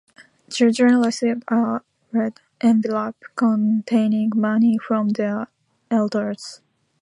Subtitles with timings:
[0.49, 5.45] Children receive a red envelope containing money from their
[5.91, 6.59] elders.